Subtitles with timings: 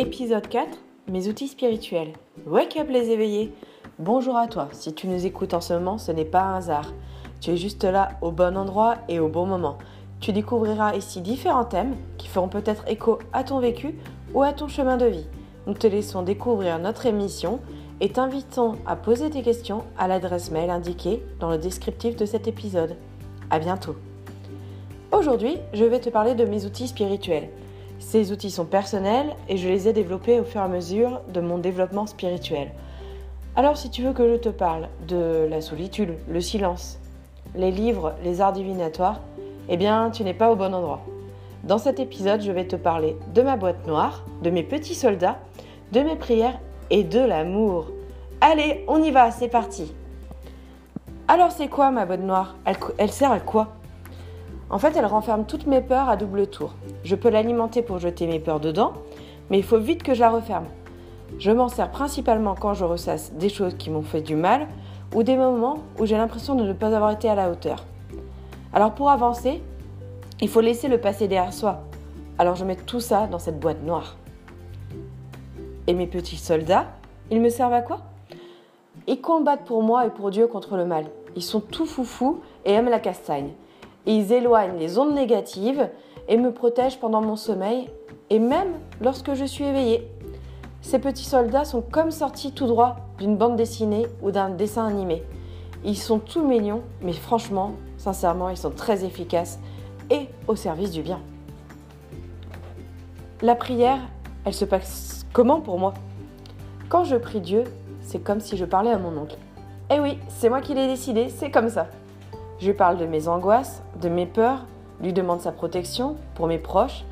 [0.00, 0.78] Épisode 4
[1.08, 2.14] Mes outils spirituels.
[2.46, 3.52] Wake up les éveillés
[3.98, 6.94] Bonjour à toi, si tu nous écoutes en ce moment, ce n'est pas un hasard.
[7.42, 9.76] Tu es juste là au bon endroit et au bon moment.
[10.18, 13.94] Tu découvriras ici différents thèmes qui feront peut-être écho à ton vécu
[14.32, 15.26] ou à ton chemin de vie.
[15.66, 17.60] Nous te laissons découvrir notre émission
[18.00, 22.48] et t'invitons à poser tes questions à l'adresse mail indiquée dans le descriptif de cet
[22.48, 22.96] épisode.
[23.50, 23.96] À bientôt.
[25.12, 27.50] Aujourd'hui, je vais te parler de mes outils spirituels.
[28.00, 31.40] Ces outils sont personnels et je les ai développés au fur et à mesure de
[31.40, 32.72] mon développement spirituel.
[33.54, 36.98] Alors si tu veux que je te parle de la solitude, le silence,
[37.54, 39.20] les livres, les arts divinatoires,
[39.68, 41.02] eh bien tu n'es pas au bon endroit.
[41.62, 45.38] Dans cet épisode, je vais te parler de ma boîte noire, de mes petits soldats,
[45.92, 47.88] de mes prières et de l'amour.
[48.40, 49.92] Allez, on y va, c'est parti.
[51.28, 52.56] Alors c'est quoi ma boîte noire?
[52.98, 53.68] Elle, sert à quoi?
[54.70, 56.74] En fait, elle renferme toutes mes peurs à double tour.
[57.02, 58.92] Je peux l'alimenter pour jeter mes peurs dedans,
[59.50, 60.66] mais il faut vite que je la referme.
[61.38, 64.66] Je m'en sers principalement quand je ressasse des choses qui m'ont fait du mal
[65.14, 67.84] ou des moments où j'ai l'impression de ne pas avoir été à la hauteur.
[68.72, 69.60] Alors pour avancer,
[70.40, 71.80] il faut laisser le passé derrière soi.
[72.38, 74.16] Alors je mets tout ça dans cette boîte noire.
[75.86, 76.86] Et mes petits soldats,
[77.30, 78.02] ils me servent à quoi?
[79.06, 81.06] Ils combattent pour moi et pour Dieu contre le mal.
[81.36, 83.50] Ils sont tout foufous et aiment la castagne.
[84.06, 85.88] Ils éloignent les ondes négatives
[86.28, 87.90] et me protègent pendant mon sommeil
[88.30, 90.08] et même lorsque je suis éveillée.
[90.80, 95.22] Ces petits soldats sont comme sortis tout droit d'une bande dessinée ou d'un dessin animé.
[95.84, 99.58] Ils sont tout mignons, mais franchement, sincèrement, ils sont très efficaces
[100.10, 101.20] et au service du bien.
[103.42, 103.98] La prière,
[104.44, 105.94] elle se passe comment pour moi?
[106.88, 107.64] Quand je prie Dieu,
[108.02, 109.36] c'est comme si je parlais à mon oncle.
[109.90, 111.88] Eh oui, c'est moi qui l'ai décidé, c'est comme ça.
[112.60, 114.66] Je lui parle de mes angoisses, de mes peurs,
[115.00, 117.04] lui demande sa protection pour mes proches,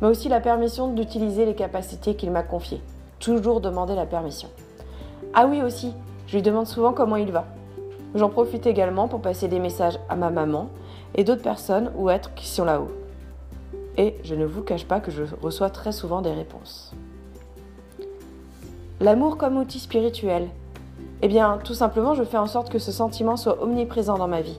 [0.00, 2.82] mais aussi la permission d'utiliser les capacités qu'il m'a confiées.
[3.20, 4.48] Toujours demander la permission.
[5.32, 5.94] Ah oui aussi,
[6.26, 7.44] je lui demande souvent comment il va.
[8.16, 10.70] J'en profite également pour passer des messages à ma maman
[11.14, 12.90] et d'autres personnes ou êtres qui sont là-haut.
[13.96, 16.92] Et je ne vous cache pas que je reçois très souvent des réponses.
[19.00, 20.48] L'amour comme outil spirituel.
[21.22, 24.40] Eh bien, tout simplement, je fais en sorte que ce sentiment soit omniprésent dans ma
[24.40, 24.58] vie.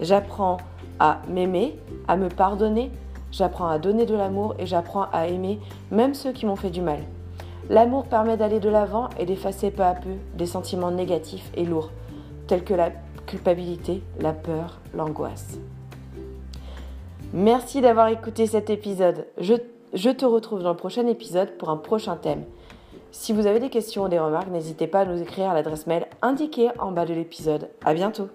[0.00, 0.56] J'apprends
[0.98, 1.78] à m'aimer,
[2.08, 2.90] à me pardonner,
[3.30, 6.80] j'apprends à donner de l'amour et j'apprends à aimer même ceux qui m'ont fait du
[6.80, 7.00] mal.
[7.68, 11.90] L'amour permet d'aller de l'avant et d'effacer peu à peu des sentiments négatifs et lourds,
[12.46, 12.90] tels que la
[13.26, 15.58] culpabilité, la peur, l'angoisse.
[17.32, 19.26] Merci d'avoir écouté cet épisode.
[19.38, 22.42] Je, te retrouve dans le prochain épisode pour un prochain thème.
[23.12, 25.86] Si vous avez des questions ou des remarques, n'hésitez pas à nous écrire à l'adresse
[25.86, 27.68] mail indiquée en bas de l'épisode.
[27.84, 28.28] À bientôt!